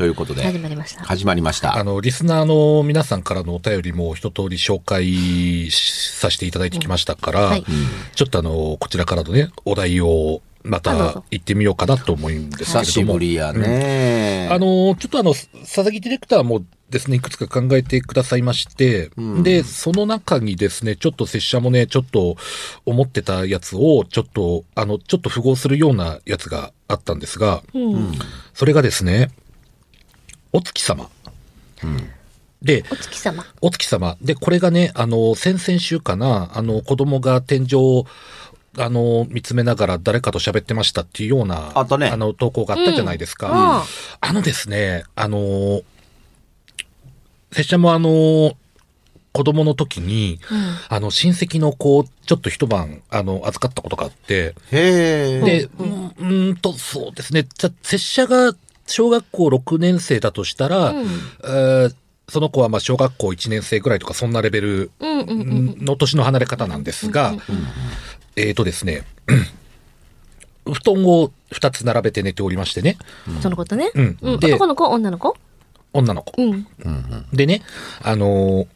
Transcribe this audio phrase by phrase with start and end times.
[0.00, 1.04] ということで始まりました。
[1.04, 7.64] 始まりましたあの、リスナーの皆さんからのお便りも一通り紹介させていただいてきましたから、はい
[8.14, 13.12] ちょっとあの、こちらからのね、お題をまたぞ行ってみようかなと思うんですけれ久ども。
[13.12, 19.10] しぶりやね、あの、ちょっとあの、佐々木ディレクターもですね、いくつか考えてくださいまして、
[19.42, 22.36] で、その中にですね、ちょっと拙者もね、ちょっと
[22.86, 28.12] 思ってたやつを、ちょっと、あの、ちょっと符合するようなやつがあったんですが、うん。
[28.54, 29.28] それがですね、
[30.52, 31.08] お月様。
[32.62, 33.44] で、お月様。
[33.60, 34.16] お月様。
[34.20, 38.06] で、これがね、あの、先々週かな、あの、子供が天井を、
[38.78, 43.50] あの、見つめながら誰かと喋ってましたっていうような、あねの、投稿があったじゃないですか。
[43.50, 43.84] うんあ
[44.20, 45.82] あのですね、あの、
[47.52, 48.56] 拙者もあの、
[49.32, 50.40] 子供の時に、
[50.88, 57.46] あの、親戚の子をちょっと一晩、あの、預かったことがあって、へえで、うん、うーんと、そうですね。
[57.54, 58.54] じゃ、拙者が
[58.90, 60.92] 小学校6年生だとしたら、
[61.44, 61.94] えー
[62.28, 65.84] その子はまあ小学校1年生ぐらいとかそんなレベルうんうんうん。
[65.84, 67.34] の年の離れ方なんですが、
[68.36, 69.02] えーとですね、
[70.64, 72.98] 布団を2つ並べて寝ておりましてね、
[73.42, 73.90] そのことね。
[73.94, 74.16] うん。
[74.22, 75.34] 男の子女の子？
[75.92, 76.40] 女の子。
[76.40, 76.66] うん。
[77.32, 77.62] でね、
[78.00, 78.66] あのー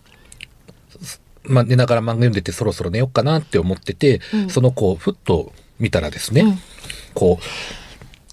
[1.01, 6.59] すまあ、寝ながら漫画読んでてそろそろ寝ようかなって思ってて、その子をふっと見たらですね、うん。
[7.15, 7.45] こう、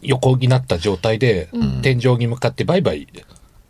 [0.01, 1.49] 横になった状態で、
[1.81, 3.07] 天井に向かってバイバイ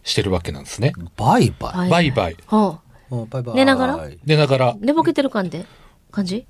[0.03, 0.94] してるわけなんですね。
[1.18, 2.38] バイバイ、はいバイバイ。
[2.47, 2.80] は
[3.12, 3.16] あ。
[3.16, 4.09] うんバイバイ寝ながら？
[4.25, 5.66] 寝ながら、寝ぼけてる感じ？
[6.12, 6.46] 感じ？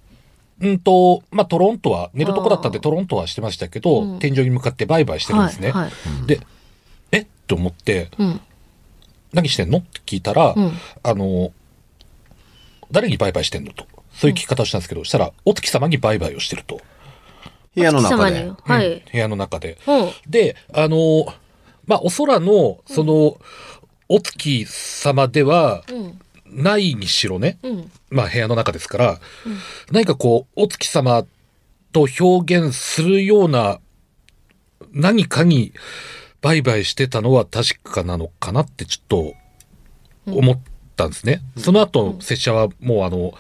[0.62, 5.72] うんと、まあ、トロンとは、寝るとこだったんでトロンとはしてましたけど、うん天井に向かってバイバイしてるんですね。
[5.72, 5.92] はいはい
[6.28, 6.40] で、
[7.12, 7.20] え？
[7.22, 8.40] っと思って、うん。
[9.34, 9.80] 何してんの？
[9.80, 10.72] って聞いたら、うん
[11.02, 11.52] あの、
[12.92, 13.86] 誰にバイバイしてんのと。
[14.14, 16.82] そういう聞き方をしたんですけど、したら、お月様にバイバイをしてると。
[17.76, 18.92] 部屋の中ではい。
[18.94, 19.78] うん部屋の中で。
[19.88, 20.12] うん。
[20.30, 21.26] で、あの、
[21.86, 23.38] まあ、お空の、その、
[24.10, 26.20] お月様ではうん。
[26.46, 27.92] ないにしろね、うん。
[28.10, 29.20] まあ、部屋の中ですから、
[29.92, 31.26] 何かこう、お月様
[31.94, 33.80] と表現するような
[34.94, 35.74] 何かに
[36.42, 39.34] バイバイしてたのは確かなのかなってちょっと
[40.26, 40.60] 思っ
[40.96, 41.42] たんですね。
[41.58, 43.34] その後、拙者はもうあの、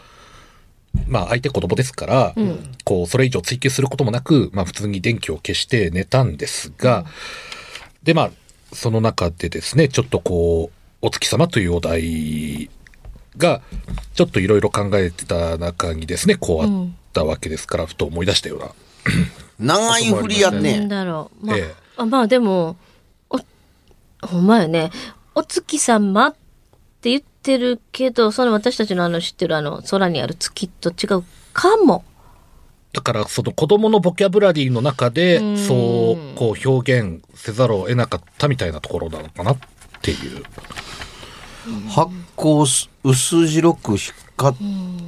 [1.07, 7.05] まあ相手子供ですから、んこう、それ以上追求することもなく、まあ普通に電気を消して寝たんですが、
[8.03, 8.31] でまあ、
[8.73, 12.69] その中でですね、ちょっとこう、お月様というお題
[13.37, 13.61] が、
[14.13, 18.71] ちょっといろいろ考えてた中にですね、こうあったわけですから、ふと思い出したような。
[19.59, 21.45] 長い振りやなんねだろう。
[21.45, 22.77] まあ、ええあまあでも、
[23.29, 23.39] お、
[24.25, 24.91] ほんまやね。
[25.35, 26.35] お月様っ
[27.01, 31.23] て言ってるけど、その私たちのあの知ってるあの空にある月と違う
[31.53, 32.03] かも。
[32.93, 39.57] だから、その子供のボキャブラリーの中でうん、そう、こう表現せざるを得なかったみたいなところなのかなっ
[40.01, 40.43] ていう。
[41.89, 44.55] 発光す薄白く光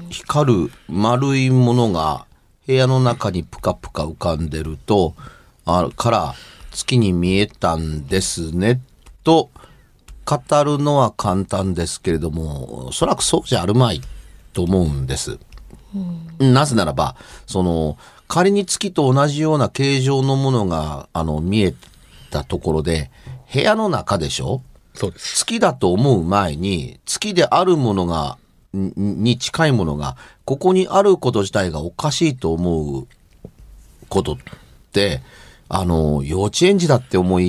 [0.09, 2.27] 光る丸いものが
[2.67, 5.15] 部屋の中にプカプカ浮かんでると
[5.65, 6.35] あから
[6.71, 8.81] 月に見えたんですね
[9.23, 9.50] と
[10.25, 14.01] 語るのは簡単ですけれどもおそらくそうじゃあるまい
[14.53, 15.39] と思うんです。
[16.39, 17.15] なぜならば
[17.45, 17.97] その
[18.27, 21.73] 仮に月と同じような形状のものがあの見え
[22.31, 23.11] たところで
[23.53, 24.61] 部屋の中でしょ？
[24.95, 25.37] そうです。
[25.39, 28.37] 月だと思う前に、月であるものが、
[28.73, 33.07] にに近いものが、ここにあること自体がおかしいと思う
[34.07, 34.37] ことっ
[34.91, 35.21] て、
[35.67, 37.45] あの、幼稚園児だって思い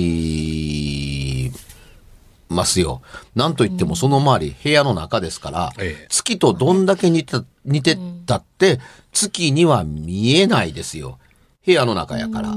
[2.55, 3.01] ますよ。
[3.35, 8.79] なんといってもその周り、部屋の中ですから、ええ月とどんだけ似て似てたって、
[9.13, 11.19] 月には見えないですよ。
[11.65, 12.55] 部屋の中やから。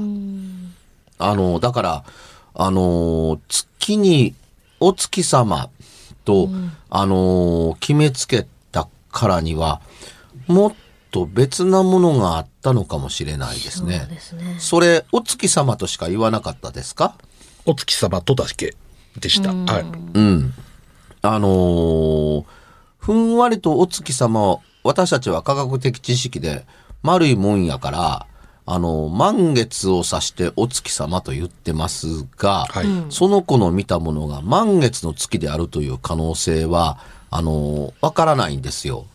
[1.21, 2.03] あの、だから、
[2.53, 4.33] あの、月に、
[4.79, 5.69] お月様
[6.25, 6.49] と、
[6.89, 9.81] あの、決めつけたからには、
[10.47, 10.73] もっ
[11.11, 13.99] と別なものがあったのかもしれないですね。
[13.99, 14.55] そうですね。
[14.59, 17.15] それ、お月様としか言わなかったですか？
[17.65, 18.75] お月様とだけ
[19.19, 19.49] でした。
[19.53, 19.85] はい。
[20.13, 20.53] うん。
[21.21, 22.45] あのー
[22.97, 26.65] ふんわりとお月様を、私たちは科学的知識で
[27.01, 28.25] 丸いもんやから、
[28.65, 36.99] あの、満月を指してお月様と言ってますが、はいその子の見たものが満月の月であるという可能性は、
[37.31, 39.05] あのーわからないんですよ。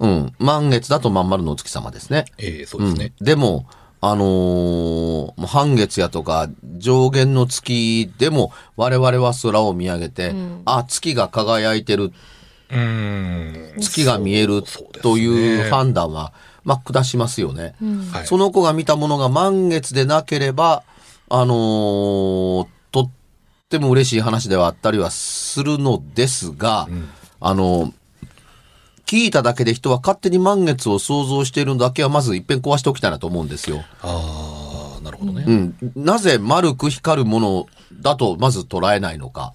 [0.00, 0.32] うん。
[0.38, 2.24] 満月だとまん丸のお月様ですね。
[2.38, 3.12] ええそうですね。
[3.20, 3.66] でも、
[4.06, 10.34] あのーもう半月やとか上限の月でも我々は空を見上げて、
[10.66, 13.80] あ、月が輝いてる、うーん。
[13.80, 14.62] 月が見える
[15.02, 16.34] という判断は、
[16.64, 17.74] まあ、下しますよね。
[18.12, 18.26] はい。
[18.26, 20.82] その子が見たものが満月でなければ、
[21.30, 23.10] あのーとっ
[23.70, 26.88] ても嬉しい話ではあったりはするのですが、
[27.40, 27.92] あのー
[29.14, 33.84] 聞いただけで人は勝手に満月を想像しているのだけはまず一遍壊しておきたいなと思うんですよ。
[34.02, 35.44] ああ、なるほどね。
[35.46, 35.76] うん。
[35.94, 39.52] なぜ丸く光るものだとまず捉えないのか。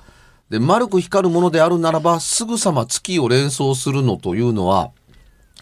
[0.50, 4.92] で、丸く光るものであるならば、すぐさま月を連想するのというのは、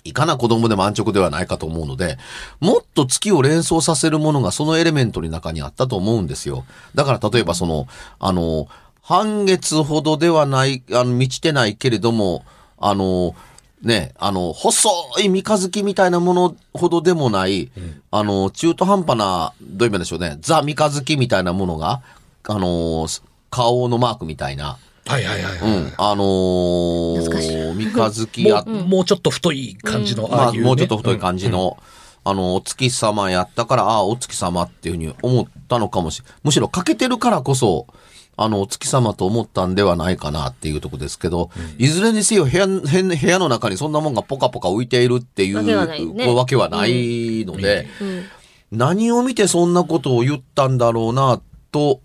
[0.03, 2.19] いかな子供でも安直ではないかと思うので、
[2.59, 6.65] もっと月を連想させるものがそのエレメントの中にあったと思うんですよ。
[6.93, 7.87] だから例えばその、
[8.19, 8.67] あの、
[9.01, 12.45] 半月ほどではない、あの、満ちてないけれども、
[12.77, 13.35] あの、
[13.81, 14.89] ね、あの、細
[15.21, 17.69] い三日月みたいなものほどでもない、
[18.09, 22.01] あの、中途半端な、どういう意味でしょうね、ザ三日月みたいなものが、
[22.43, 23.07] あの、
[23.49, 30.65] 顔のマークみたいな、はいはいはい、はいうん、あのー三日月やもう、もうちょっと太い感じの、まあ、ああいう、ね。
[30.65, 31.77] もうちょっと太い感じの、
[32.23, 37.87] あの、お月様やったから、ああ、お月様っていうふうに思ったのかもしれむしろ欠けてるからこそ、
[38.39, 41.49] あの、お月様と思ったんではないかなっていうところですけど、
[41.79, 47.87] いずれにせよ部屋、部屋の中にそんなもんがポカポカ浮いているっていうわけはないので、
[48.71, 51.41] 何を見てそんなことを言ったんだろうな、
[51.71, 51.99] と、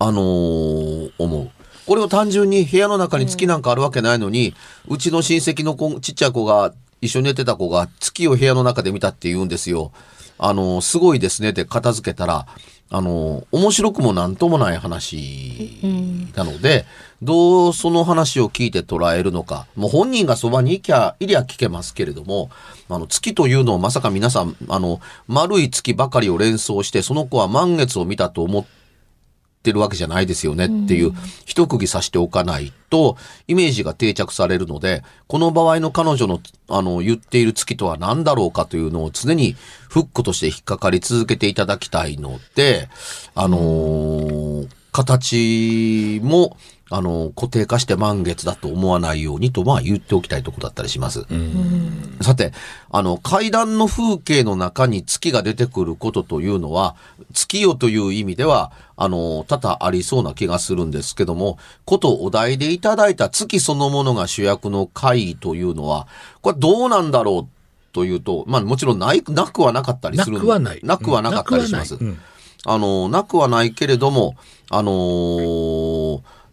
[0.00, 1.50] あのー思う。
[1.86, 4.54] これを単純に部屋の中に月なんかあるわけないのに、
[4.88, 9.92] うちの親戚の子、ちっちゃい子が、一緒に寝てた子が月を部屋の中で見たって言うんですよ。
[10.42, 12.46] あのすごいですねって片付けたら、
[12.92, 16.86] あの面白くもなんともない話なので、
[17.22, 19.66] どうその話を聞いて捉えるのか。
[19.76, 22.50] もう本人がそばにいきゃ、いりゃ聞けますけれども、
[22.88, 28.79] あの、月というのをまさか皆さん、あの、丸い月ばかりを連想して、その子は満月を見たと思って
[29.72, 31.12] るわけじゃないですよねっていう、
[31.44, 33.16] 一釘刺しておかないと、
[33.46, 39.56] イメージが定着されるので、この場合の彼女の、あの、言っている月とは何だろうかというのを常に
[39.88, 42.88] フックとして引っかかり続けていただきたいので、
[43.34, 46.56] あのー形も、
[46.92, 51.24] あの、固定化して満月だと思わないようにと、まあ言っておきたいところだったりします。
[52.20, 52.52] さて、
[52.90, 56.96] あの、階段の風景の中に月が出てくることというのは、
[57.32, 66.08] 月夜という意味では、あの、多々ありそうな気がするんですけども、ことお題でいただいた月そのものが主役の回というのは、
[66.42, 70.40] これどうなんだろうというと、まあもちろんない、なくはなかったりなする。
[70.40, 70.80] くはない。
[70.82, 71.94] なくはなかったりします。
[71.94, 72.18] うん
[72.66, 74.36] あの、なくはないけれども、
[74.68, 75.99] あのー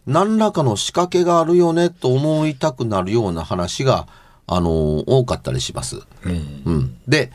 [0.07, 4.07] 何らかの仕掛けがあるよねと思いたくなるような話が、
[4.47, 5.97] あのー多かったりします。
[6.23, 6.97] うんうん。
[7.07, 7.31] で、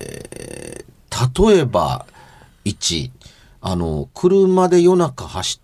[0.00, 2.06] えー、例えば、
[2.64, 3.10] 1、
[3.60, 5.60] あの、車で夜中走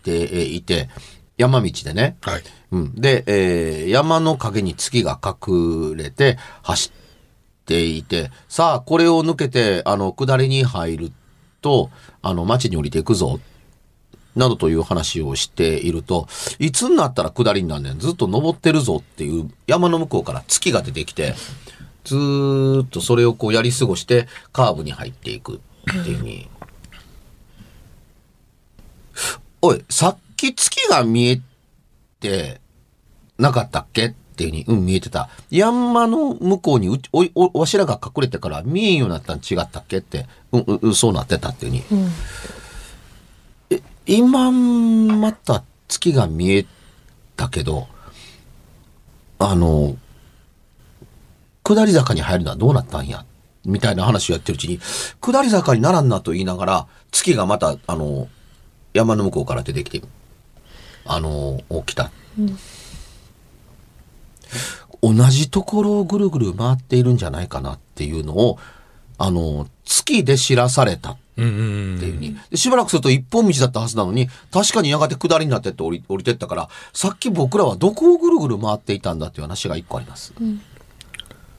[0.00, 0.88] っていて、
[1.36, 2.42] 山道でね、はい。
[2.70, 2.94] うん。
[2.94, 11.12] で、えー山の陰に月が隠れて走っていて、さあ、これを抜けて、あの、下りに入る
[11.60, 11.90] と、
[12.22, 13.40] あの、町に降りていくぞ。
[14.36, 16.28] などという話をしていると、
[16.58, 17.98] いつになったら下りになんねん。
[17.98, 21.34] ずっと登ってるぞっていう山の向こうから月が出てきて、
[22.04, 25.58] ずっとそれをこうやり過ごしてカーブに入っていくっ
[26.04, 26.48] ていうふうに。
[29.62, 31.40] おい、さっき月が見え
[32.20, 32.60] て
[33.38, 35.30] なかったっけっていうふうに、うん、見えてた。
[35.50, 42.02] 山の向こうにおおわしらが隠れてから見えんようになったん違ったっけって、うん、うん、そうなってたっていうふうに。
[42.04, 42.10] うん
[44.06, 46.66] 今また月が見え
[47.36, 47.88] たけど、
[49.38, 49.96] あの、
[51.64, 53.24] 下り坂に入るのはどうなったんや
[53.64, 54.78] みたいな話をやってるうちに、
[55.20, 58.28] 下り坂にならんなと言いながら、月がまた、あの、
[58.94, 60.02] 山の向こうから出てきて、
[61.04, 62.10] あの、来た。
[65.02, 68.58] 同じところをぐるぐる回っているんじゃないかなっていうのを、
[69.18, 71.48] あの、月で知らされたうんう
[71.94, 72.36] んっていうふうに。
[72.50, 80.32] でしばらくすると一本道だったはずなのに、確かにやがて下りになってって降り降りてったから、さっき僕らはどこをぐるぐる回っていたんだっていう話が一個あります。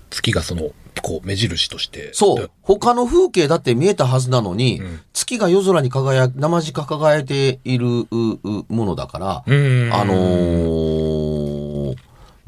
[0.09, 0.71] 月がその、
[1.01, 2.11] こう、目印として。
[2.13, 2.49] そう。
[2.61, 9.89] 他の風景だって見えたはずなのに、ん月が夜空に輝、生地か輝いているううものだから、うん。
[9.93, 11.67] あのー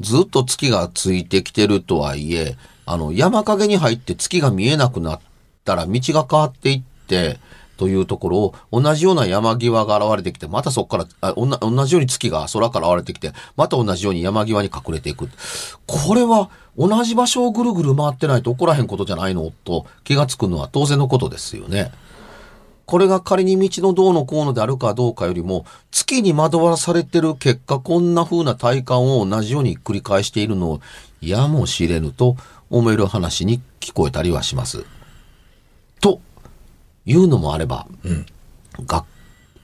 [0.00, 2.56] ずっと月がついてきてるとはいえ、
[2.90, 5.20] あの、山陰に入って月が見えなくなっ
[5.64, 7.38] たら道が変わっていって、
[7.76, 15.28] というところを、同じような山際が現れてきて、またそこから、あ同じように月が空から現れてきて、また同じように山際に隠れていく。
[15.86, 21.92] これは、同じ場所をぐるぐる回ってないと起こらへんことじゃないのと気がつくのは当然のことですよね。
[22.86, 30.80] これが仮に道のどうのこうのであるかどうかよりも、月に惑わされてる結果、こんな風な体感を同じように繰り返しているのを、
[31.20, 32.36] やもしれぬと
[32.70, 34.84] 思える話に聞こえたりはします。
[36.00, 36.20] と
[37.04, 37.86] いうのもあれば、
[38.86, 39.04] 学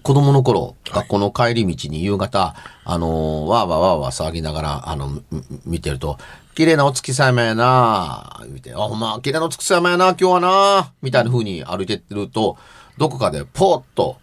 [0.06, 5.22] 子供の頃、学校の帰り道に夕方、あのーわーわーわーわー騒ぎながら、あの、み
[5.66, 6.16] 見てると、
[6.54, 12.56] 綺麗なお月様やな言うて、あ、ほんま、綺麗なお月様やな今日はなみたいな風に歩いてってると、
[12.98, 14.18] どこかでポーッと、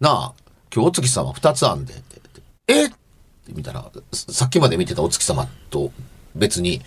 [0.00, 0.34] なあ、
[0.74, 1.92] 今日お月様二つあんで、
[2.66, 2.94] えって
[3.52, 5.92] 見たら、ささっきまで見てたお月様と
[6.34, 6.80] 別に、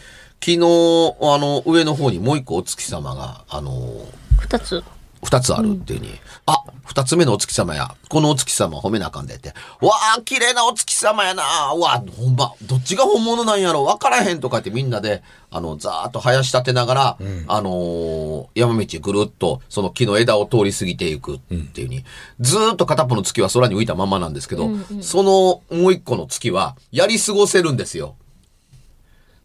[0.46, 4.06] 昨日、あの、上の方にもう一個お月様が、あのー
[4.40, 4.84] 二つ。
[5.24, 6.12] 二つあるっていうに、
[6.46, 11.74] あ、二つ目のお月様や、このお月様褒めなあかんでって、わあ、綺麗なお月様やな。
[11.75, 13.84] うわほんま、どっちが本物なんやろ。
[13.84, 22.06] わからへんとかってみんなで、あの、ざーっと生やし立てながら、あのー山道ぐるっと、その木の枝を通り過ぎていくっていうに、
[22.40, 24.70] ずーっと片っぽの月は空に浮いたままなんですけど、
[25.02, 28.14] そのもう一個の月は、やり過ごせるんですよ。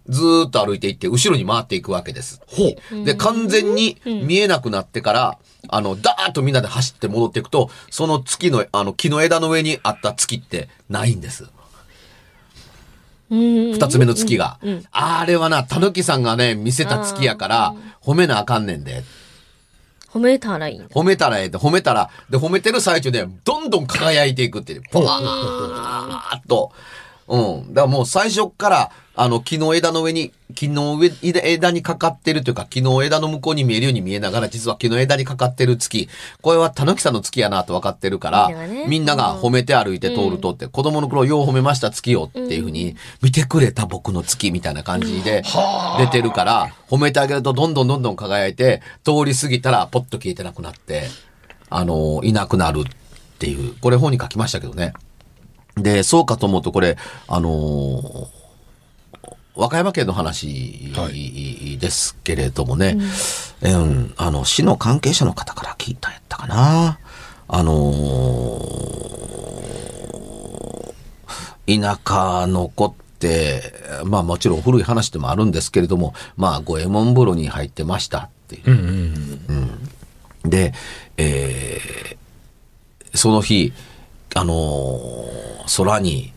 [0.09, 2.41] ずーっと歩いていって、後ろに回っていくわけです。
[2.47, 3.05] ほう。
[3.05, 5.39] で、完全に見えなくなってから、
[5.69, 11.49] あの、ダーッとみんなで走って戻っていくと、その月の、あの、木の枝の上にあった月ってないんです。
[13.31, 13.73] うん。
[13.73, 14.59] 二つ目の月が。
[14.91, 19.05] あれはな、たぬきさんがね、見せた月やから、褒めなあかんねんで。
[20.13, 20.81] 褒めたらいい。
[20.81, 24.83] 褒めたらええって、褒めたら、で、褒めてる最中で、どんどん輝いていくっていう。
[24.91, 26.73] ポワーっと。
[27.31, 27.75] うん。
[27.75, 36.09] だからもう最初っから、あの、木の枝の上に、木の上、枝枝にかかってるというか、木の枝の向こうに見えるように見えながら、実は木の枝にかかってる月。
[36.43, 45.45] これはたぬきさんの月やなと分かってるからみんながね、みんなが褒めて歩いて通るとって、子供の頃よう褒めました月よっていうふうに、見てくれた僕の月みたいな感じで
[45.99, 51.05] 出てるから、褒めてあげるとどんどんどんどん輝いて、通り過ぎたらポッと消えてなくなって、
[51.69, 52.85] あの、いなくなるっ
[53.39, 54.95] ていう、これ本に書きましたけどね。
[55.83, 56.97] で、そうかと思うとこれ、
[57.29, 58.41] あのー
[59.57, 62.97] 和歌山県の話はですけれどもね、
[63.61, 66.99] うん、あの、市の関係者の方から聞いたやったかな。
[67.49, 69.01] あのー
[71.67, 78.71] 田舎の子って、まあもちろん古い話でもあるんですけれども、まあ五右衛門風呂に入ってましたっていう。
[78.71, 78.79] うん
[80.43, 80.73] うんで、
[81.17, 82.17] えー
[83.13, 83.73] その日、
[84.35, 86.33] あのー空に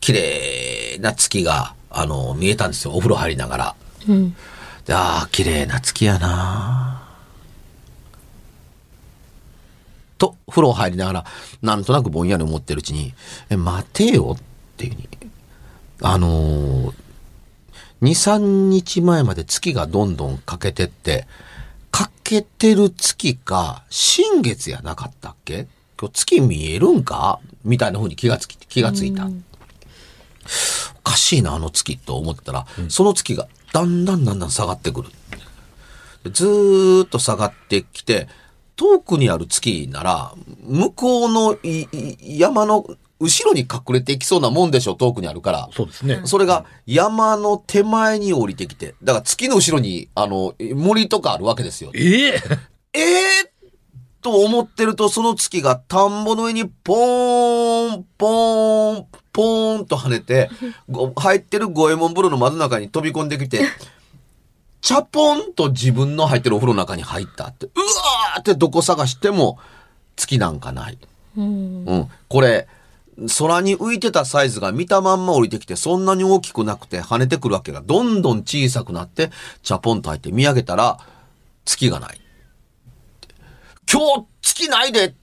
[0.00, 2.92] 綺麗な月が、あのー見えたんですよ。
[2.94, 3.74] お風呂入りながら。
[4.08, 4.34] うん。
[4.86, 7.02] で、ああ、綺麗な月やな
[10.18, 11.24] と、風呂入りながら、
[11.62, 13.14] なんとなくぼんやり思ってるうちに、
[13.48, 14.42] え、待てよっ
[14.76, 15.08] ていうに。
[16.02, 16.94] あのー、
[18.02, 21.26] 2、3日前まで月がどんどん欠けてって、
[21.90, 25.66] 欠けてる月か、新月やなかったっけ
[26.00, 27.40] 今日月見えるんか？
[27.64, 29.26] みたいな風に気がつき、気がついた。
[29.26, 35.10] おかしいな、あの月と思ったら、その月がだんだんだんだん下がってくる。
[36.24, 38.28] でずーっと下がってきて、
[38.76, 41.58] 遠くにある月なら、向こうの
[42.22, 42.86] 山の
[43.18, 45.68] 後ろに隠れていきそうなもんでしょ、遠くにあるから。
[45.72, 46.22] そうですね。
[46.24, 51.90] それが山の手前に降りてきて、だから月の後ろに、あの、森とかあるわけですよ。
[51.94, 52.42] ええ
[52.94, 53.49] ええ
[54.22, 60.50] と思ってると、その月が田んぼの上にポーン、ポーン、ポポーンと跳ねて、
[60.90, 63.62] ご入ってる五右衛門風呂の窓の中に飛び込んできて、
[64.82, 69.58] チャポンと自分の入ってるお風呂の中に入ったって、うわーってどこ探しても
[70.16, 70.98] 月なんかない。
[71.36, 71.84] うん。
[71.84, 72.08] うん。
[72.28, 72.66] これ、
[73.38, 79.30] 空に浮いてたサイズが見たまんま降りてきて、そんなに大きくなくて跳ねてくるわけが、どんどん小さくなって、
[79.62, 80.98] チャポンと入って見上げたら、
[81.64, 82.19] 月がない。
[83.92, 85.14] 今日月ないで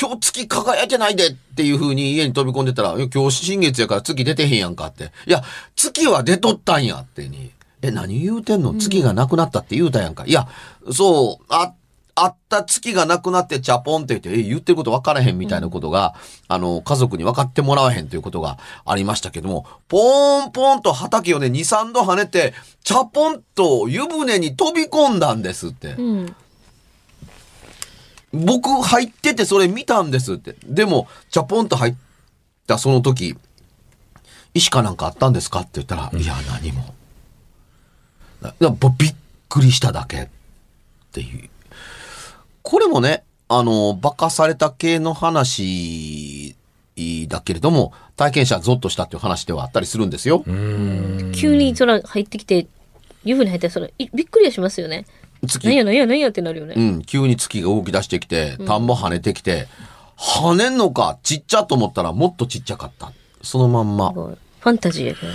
[0.00, 5.12] 今日月輝いてないでっていう風に家に飛び込んでたら、今日新月やから月出てへんやんかって。
[5.26, 5.42] いや、
[5.74, 7.50] 月は出とったんやってに。
[7.80, 8.74] え、何言うてんの？
[8.74, 10.24] 月がなくなったって言うたやんか。
[10.26, 10.48] いや、
[10.92, 11.72] そう、あ、
[12.14, 16.14] あった月がなくなってチャポンって言って、え、言ってること分からへんみたいなことが、
[16.48, 22.52] あの、家族に分かってもらわへんということがありましたけども、ポーンポーンと畑をね、2、3度跳ねて、
[22.84, 25.92] チャポンと湯船に飛び込んだんですって。
[25.92, 26.36] うん。
[28.32, 30.56] 僕入っててそれ見たんですって。
[30.64, 31.94] でも、チャポンと入っ
[32.66, 33.36] たその時、
[34.54, 36.94] 石かなんかあったんですかって言ったら、いや、何も。
[38.98, 39.14] びっ
[39.48, 40.28] くりしただけっ
[41.12, 41.48] ていう。
[42.62, 46.56] これもね、あの、化かされた系の話
[47.28, 50.42] だけれども、体験者ゾッとしたっていう話ではあったりするんですよ。
[51.34, 52.66] 急に空入ってきて、
[53.24, 55.06] 湯船入ったらそれ、いびっくりはしますよね。
[55.46, 56.74] 月なんやなんやなんやってなるよね。
[56.76, 59.68] うん、急に月が動き出してきて、田んぼ跳ねてきて、
[60.16, 63.12] 跳ねんのか、ちっちゃと思ったらもっとちっちゃかった。
[63.42, 65.32] そのまんますごいファンタジーやけど。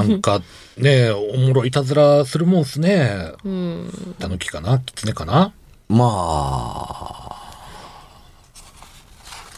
[0.00, 0.42] なんか
[0.76, 3.32] ね、おもろいたずらするもんすね。
[3.44, 4.14] うん。
[4.18, 4.80] タヌキかな？
[4.80, 5.52] 狐かな？
[5.88, 6.06] ま
[7.30, 7.36] あ、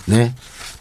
[0.07, 0.35] ね、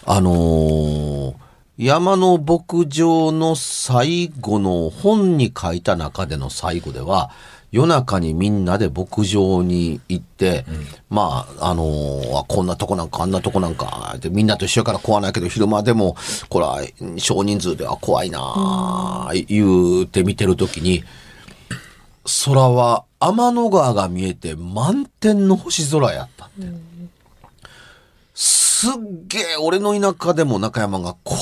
[0.05, 1.35] あのー
[1.79, 7.29] 山の牧場の最後の本に書いた中での最後では、
[7.71, 10.65] 夜中にみんなで牧場に行って、
[11.09, 16.15] まあ、あのーあこんなとこなんかあんなとこなんか、ってみんなと一緒やから怖ないけど、昼間でも、
[16.49, 16.81] これは
[17.17, 21.03] 少人数では怖いなあ言うて見てるときに、
[22.45, 26.97] 空は天の川が見えて満天の星空やったって。
[28.33, 28.91] すっ
[29.27, 31.35] げえ俺の田舎でも中山がこ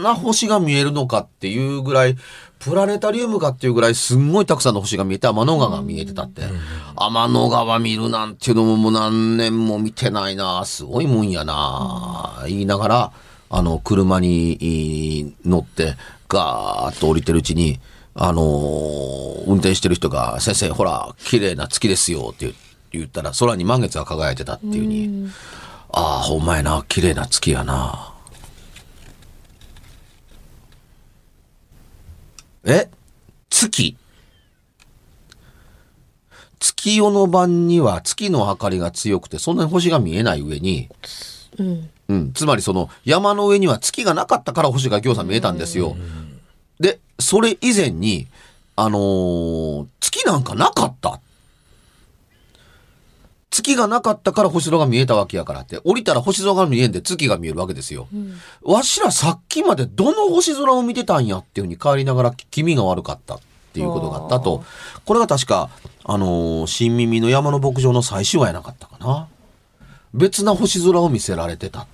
[0.00, 2.16] んな星が見えるのかっていうぐらい、
[2.58, 6.42] プラネタリウムかっていうぐらいすんごいたくさんの星が見えて天の川が見えてたって。
[6.96, 13.12] 天の川見るなんていうのももう何年も見てないなすごいもんやな言いながら、
[13.50, 15.94] あの、車に乗って
[16.28, 17.78] ガーッと降りてるうちに、
[18.14, 22.52] あのー運転してる人が、先生、ほら、綺麗な月ですよって
[22.90, 25.30] 言ったら、空に満月が輝いてたっていうに、
[25.92, 28.15] ああ、ほんまやな、綺麗な月やな。
[32.66, 32.90] え？
[33.48, 33.96] 月
[36.58, 40.88] 月夜の晩には月の明かりが強くて、そんなに星が見えない上に、
[41.58, 41.90] うん。
[42.08, 45.96] うん、つまりその山の上には月がなかったから星がぎょうさん見えたんですよ。
[46.80, 48.26] で、それ以前に、
[48.74, 51.20] あのー月なんかなかった。
[53.50, 58.08] 月がなかったから星空が見えたわけやからって、降りたら星空が見えんで月が見えるわけですよ。
[58.62, 63.40] わしらさっきまでどの星空を見てたんやっていうふうに帰りながら気味が悪かったっ
[63.72, 64.64] ていうことがあったと。
[65.04, 65.70] これが確か、
[66.04, 69.28] あのー新耳の山の牧場の最終話やなかったかな。
[70.12, 71.86] 別な星空を見せられてた。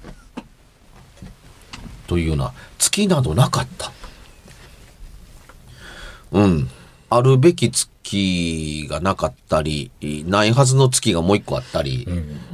[2.06, 3.92] というような月などなかった。
[6.32, 6.70] うん。
[7.14, 9.90] あるべき月がなかったり、
[10.26, 12.06] ないはずの月がもう一個あったり、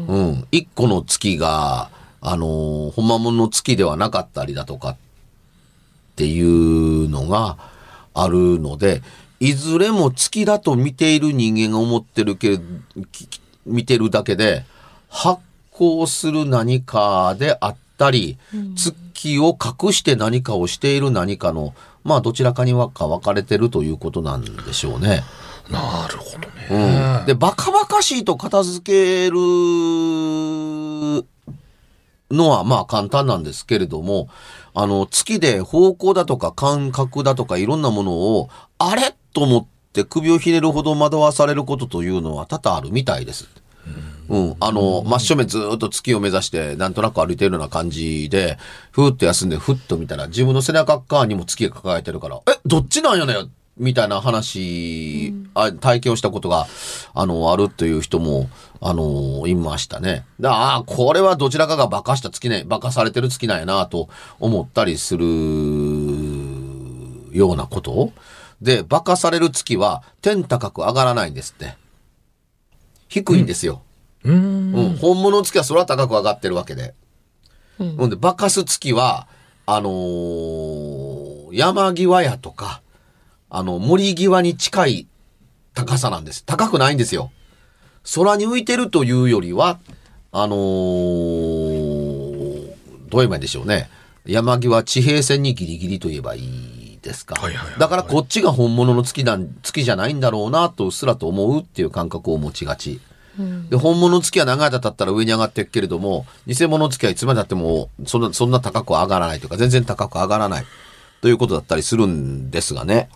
[0.08, 0.46] うん。
[0.50, 1.90] 一個の月が、
[2.20, 4.96] あのー、ほんまものの月ではなかったりだとかっ
[6.16, 7.56] ていうのが
[8.14, 9.02] あるので、
[9.38, 12.58] いずれも月だと見ている人間が思ってるけ
[13.64, 14.64] 見てるだけで、
[15.08, 15.40] 発
[15.72, 18.38] 光する何かであったり、
[18.74, 21.74] 月を隠して何かをしている何かの、
[22.08, 25.22] まあどちらかにはか分かれてるということなんでしょうね。
[25.70, 27.20] なるほどね。
[27.20, 27.26] うん。
[27.26, 29.36] で、バカバカしいと片付ける
[32.30, 34.28] のはまあ簡単なんですけれども、
[34.74, 43.48] あの、月で方向だとか感覚だとかいろんなものを、あれと思って首をひねるほど惑わされることというのは多々あるみたいです。
[44.28, 44.56] うん。
[44.60, 48.58] あの、真正面ずーっと月を目指して、なんとなく歩いてるような感じで、
[48.92, 56.66] ふーっと休んで、ふっと見たら、自分の背中側にも月が抱えてるから、え、どっちなんやねんみたいな話、あ体験をしたことが、
[57.14, 60.24] あの、あるという人も、あの、いましたね。
[60.40, 64.08] だああ、これはどちらかが化かした月ね、化かされてる月なんやなと
[64.40, 65.24] 思ったりする
[67.32, 68.12] ようなこと
[68.60, 71.87] で、化かされる月は天高く上がらないんですって。
[73.08, 73.82] 低いんですよ。
[74.24, 74.72] うん。
[74.74, 76.94] うん、本物の月は空高く上がってるわけで。
[77.78, 79.28] うんほんで、化かす月は、
[79.66, 82.82] あのー山際やとか、
[83.48, 85.06] あの、森際に近い
[85.74, 86.44] 高さなんです。
[86.44, 87.30] 高くないんですよ。
[88.14, 89.78] 空に浮いてるというよりは、
[90.30, 91.68] あのー
[93.08, 93.88] どう言えばいいんでしょうね。
[94.26, 96.42] 山際地平線にギリギリと言えばいい
[97.00, 97.36] ですか。
[97.78, 103.00] だからこっちが本物の月なん、月じゃないんだろうなとうっすらと思うっていう感覚を持ちがち。
[103.70, 110.64] で、本物の月は長い間経ったら上に上がっていくけれども、偽物の月はいつまで経っても、そんな、そんな高くは上がらないというか、全然高く上がらない。
[111.20, 113.08] ということだったりするんですがね。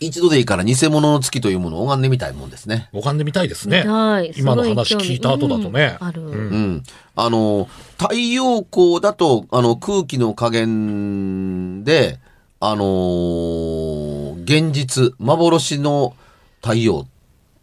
[0.00, 2.88] 一度でいいから偽物の月というものを拝んでみたいもんですね。
[2.92, 3.82] 拝んでみたいですね。
[3.82, 5.96] はい今の話聞いた後だとね。
[6.00, 6.82] うんあるうんうん。
[7.16, 12.18] あの、太陽光だと、あの、空気の加減で、
[12.60, 14.10] あのー
[14.44, 16.14] 現実、幻の
[16.60, 17.06] 太陽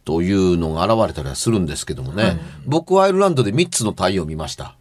[0.06, 4.76] というのが現れたりはするんですけどもね、僕はアイルランドで3つの太陽を見ました。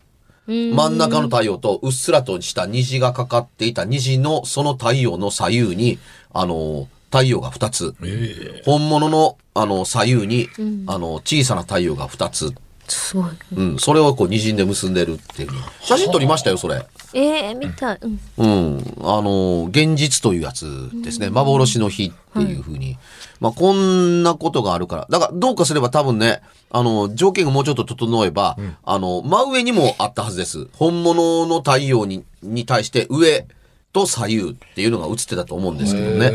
[0.47, 5.99] 真ん中の太陽とうっすらとした虹がかかっていた虹のその太陽の左右に、
[6.33, 7.95] あの、太陽が2つ。
[8.05, 10.49] ええ本物の、あの、左右に、
[10.87, 12.53] あの、小さな太陽が2つ。
[12.89, 13.31] すごい。
[13.57, 13.79] うん。
[13.79, 15.51] それをこう、虹で結んでるっていう。
[15.83, 16.87] 写真撮りましたよ、それ。
[17.15, 17.99] えー、見たい。
[18.01, 18.21] うん。
[18.37, 18.97] うん。
[19.03, 21.31] あの、現実というやつですね。
[21.31, 22.97] 幻の日っていうふうに。
[23.41, 25.07] まあ、こんなことがあるから。
[25.11, 30.69] だから、どうかすれば多分ね、あの、条件がもうちょっと整えば、あの、真上にもあったはずです。
[30.75, 33.47] 本物の太陽に、に対して上
[33.93, 36.31] と左右っていうのが映ってたと思うんですけどね。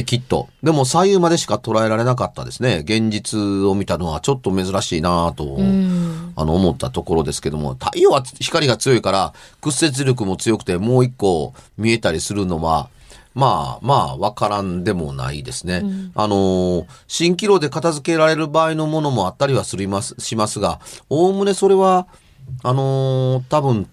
[0.00, 0.48] ええきっと。
[0.62, 2.82] でも左右までしか捉えられなかったですね。
[2.84, 5.56] 現実を見たのはちょっと珍しいなぁと、
[6.36, 12.88] あの、思ったところですけども、太陽は光が強いから、屈折力も強くてもう一個見えたりするのは、
[13.34, 15.82] まあまあ、わからんでもないですね。
[16.14, 22.08] あのー蜃気楼で片付けられる場合のものもあったりはするますしますが、おおむねそれは、
[22.62, 23.88] あのー多分、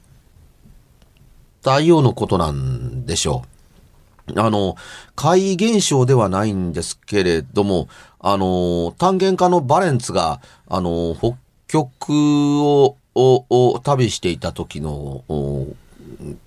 [1.62, 3.57] 太陽のことなんでしょう。
[4.36, 4.76] あの、
[5.16, 7.88] 怪異現象ではないんですけれども、
[8.20, 11.38] あの、単元化のバレンツが、あの、北
[11.68, 15.68] 極を、を、を旅していた時の、お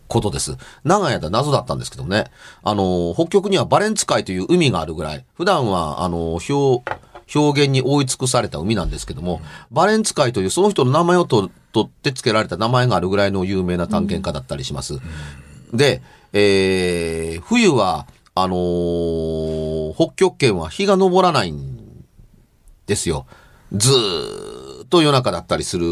[0.08, 0.56] ことです。
[0.84, 2.24] 長い間謎だったんですけどね。
[2.62, 6.82] あの、北極にはバレンツ海という海があるぐらい、普段は、あの、表、
[7.32, 9.40] 表現に覆い尽くされた海なんですけども、
[9.70, 14.98] バレンツ海というその人の名前をと取って付けられた名前があるぐらいの有名な探検家だったりします。
[15.72, 22.04] で、えー冬は、あのー北極圏は日が昇らないん
[22.86, 23.26] ですよ。
[23.72, 25.86] ずーっと夜中だったりする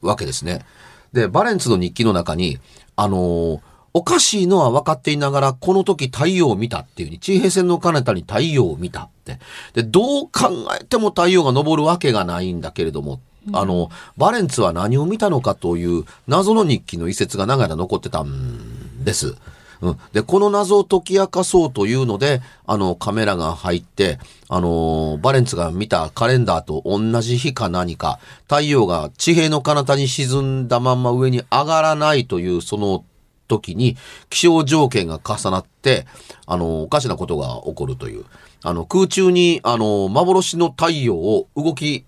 [0.00, 0.64] わけですね。
[1.12, 2.58] で、バレンツの日記の中に、
[2.96, 3.60] あのー
[3.96, 9.38] おかしいのは分かっていながら、この時太陽を見たっていうに、地平線の彼方に太陽を見たって。
[9.72, 13.20] で、どう考えても太陽が昇るわけがないんだけれども、
[13.54, 19.36] あの、バレンツは何を見たのかという謎の日記の遺説が長い間残ってたんです。
[19.80, 19.98] うん。
[20.12, 33.04] で、この謎を解き明かそうというので、あの、カメラが入って、あの、バレンツが見たカレンダーと同じ日か何か、太陽が地平の彼方に沈んだまんま上に上がらないという、その
[33.48, 33.96] 時に
[34.28, 36.06] 気象条件が重なって、
[36.46, 38.24] あの、おかしなことが起こるという。
[38.62, 42.04] あの、空中に、あの、幻の太陽を動き、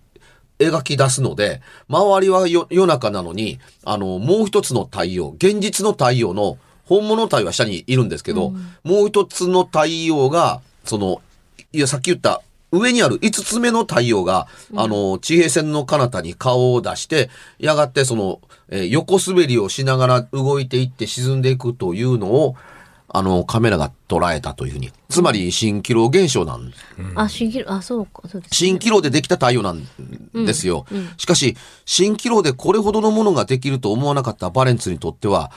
[0.58, 6.58] 描き出すので、周りは夜中なのに、あの、もう一つの太陽、現実の太陽の、
[6.88, 11.20] 本物の太陽は下にいるんですけど、もう一つの太陽が、その、
[11.72, 22.56] いや、さっき言った、上にある五つ目の太陽が、あの、地平線の彼方に顔を出して、やがてその、えー横滑りをしながら動いていって沈んでいくというのを、
[23.10, 24.92] あの、カメラが捉えたというふうに。
[25.08, 26.72] つまり、蜃気楼現象なん。
[27.14, 28.64] あ、蜃気楼、あ、そうか、そうです。
[28.64, 29.88] 蜃気楼でできた太陽なん
[30.34, 30.84] ですよ。
[31.16, 35.50] しかし、蜃気楼でこれほどのものができると思わなかったバレンツにとっては、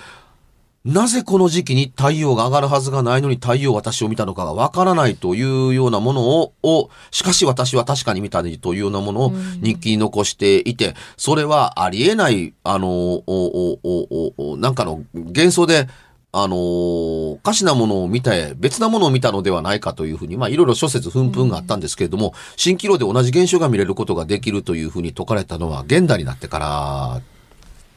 [0.83, 9.29] なぜこの時期に太陽が上がるはずがないのに太陽私を見たのかがわからないというようなものを、をしかし私は確かに見たというようなものを
[9.61, 15.87] 日記に残していて、それはありえない、あの、おおおおおなんかの幻想で、
[16.33, 27.21] あのおかしなものを見て、別なものを見たのではないかというふうに、まあ、いろいろ諸説紛々があったんですけれども、蜃気楼で同じ現象が見れることができるというふうに説かれたのは、現代になってから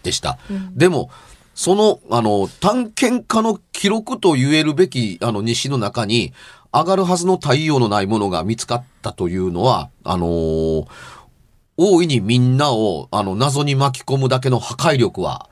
[0.03, 0.37] でした。
[0.75, 1.11] でも、
[1.55, 6.33] その、あの、探検家の記録と言えるべき、あの、西の中に、
[6.73, 10.87] 上がるはずの太陽のないものが見つかったというのは、あのー
[11.77, 15.49] 大いにみんなを、あの、謎に巻き込むだけの破壊力は、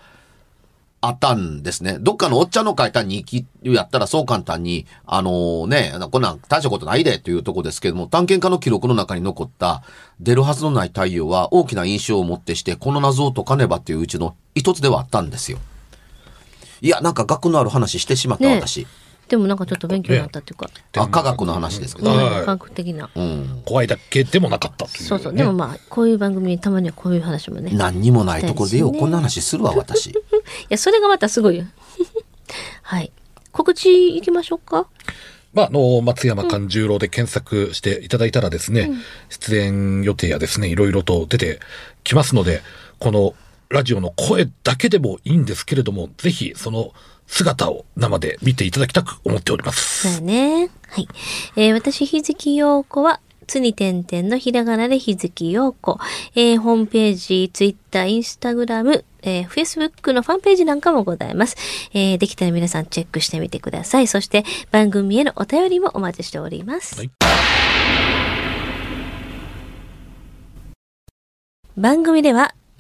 [1.04, 1.98] あったんですね。
[1.98, 9.82] どっかのおっちゃんの書いた日記やったらそう簡単に、あのね、こんなん大したことないでというとこですけども、探検家の記録の中に残った
[10.20, 15.58] 出るはずのない太陽は大きな印象をもってして、この謎を解かねばっていううちの一つではあったんですよ。
[16.83, 18.87] いや、なんか学のある話してしまった、ね私。
[19.29, 20.68] でもなんかちょっと勉強になったっていうか、
[20.99, 22.25] あ、科学の話ですけどうんね。
[22.25, 23.09] はい科学的な。
[23.14, 23.62] うん。
[23.64, 25.07] 怖いだけでもなかったという、ね。
[25.07, 25.33] そうそう。
[25.33, 27.71] でもまあ、こういう番組にたまにはこういう話もね。
[27.71, 30.12] い何にもないところでようねこんな話するわ、私。
[30.68, 31.64] や、それがまたすごいよ。
[32.83, 33.12] はい。
[33.53, 34.88] 告知いきましょうか？
[35.55, 38.90] まあ、あの、松山勘十郎で検索していただいたらですね、
[39.29, 41.61] 出演予定やですね、いろいろと出て
[42.05, 42.62] きますので、
[42.99, 43.35] この
[43.72, 46.92] ラジオの声だけでもいいんですけれども、ぜひその
[47.26, 50.08] 姿を生で見ていただきたく思っております。
[50.08, 50.70] そうやね。
[50.88, 51.08] はい。
[51.56, 55.98] えー私、日月陽子は、つに点々のひらがなで日月陽子。
[56.35, 61.56] えーホームページ、ツイッター、インスタグラム、えー、フェイスブックのファンページなんかもございます。
[61.94, 64.06] えーできたら皆さんチェックしてみてください。
[64.06, 66.96] そして、番組へのお便りもお待ちしております。
[66.96, 67.11] はい
[71.74, 72.54] 番組では、